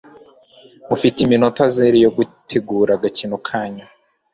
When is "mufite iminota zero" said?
0.89-1.97